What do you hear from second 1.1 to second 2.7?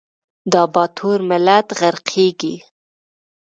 ملت غرقیږي